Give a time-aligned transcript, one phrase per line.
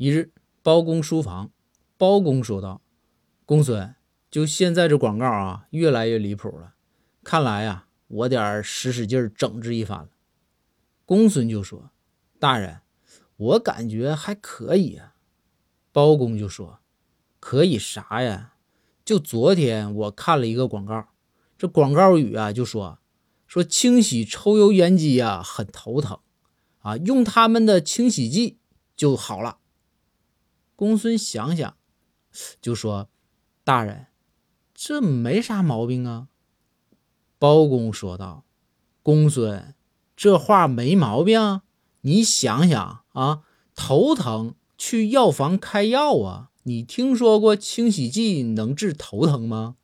[0.00, 0.32] 一日，
[0.62, 1.50] 包公书房，
[1.98, 2.80] 包公说道
[3.44, 3.96] ：“公孙，
[4.30, 6.72] 就现在这广告啊，越来越离谱了。
[7.22, 10.08] 看来呀，我得使使劲整治一番了。”
[11.04, 11.90] 公孙就说
[12.40, 12.80] ：“大人，
[13.36, 15.16] 我感觉还可以啊。”
[15.92, 16.78] 包公就说
[17.38, 18.54] ：“可以啥呀？
[19.04, 21.08] 就昨天我看了一个广告，
[21.58, 23.00] 这广告语啊就说
[23.46, 26.20] 说清洗抽油烟机啊很头疼
[26.78, 28.56] 啊，用他们的清洗剂
[28.96, 29.58] 就好了。”
[30.80, 31.76] 公孙想想，
[32.62, 33.10] 就说
[33.64, 34.06] ：“大人，
[34.72, 36.28] 这没啥毛病啊。”
[37.38, 38.46] 包公说道
[39.04, 39.74] ：“公孙。”
[40.16, 41.60] 这话没毛病，
[42.00, 43.42] 你想想啊，
[43.74, 46.50] 头疼去药房开药啊。
[46.62, 49.76] 你听说过清洗剂能治头疼吗？